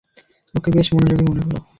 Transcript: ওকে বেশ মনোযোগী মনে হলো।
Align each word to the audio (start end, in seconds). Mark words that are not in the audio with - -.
ওকে 0.55 0.69
বেশ 0.75 0.87
মনোযোগী 0.93 1.23
মনে 1.27 1.41
হলো। 1.45 1.59